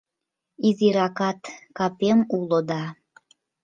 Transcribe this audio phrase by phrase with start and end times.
[0.67, 1.39] Изиракат
[1.77, 2.81] капем уло да